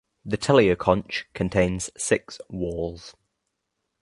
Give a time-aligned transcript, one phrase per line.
[0.25, 3.13] The teleoconch contains six whorls.